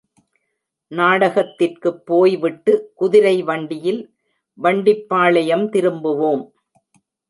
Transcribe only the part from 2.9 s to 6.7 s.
குதிரை வண்டியில் வண்டிப்பாளையம் திரும்புவோம்.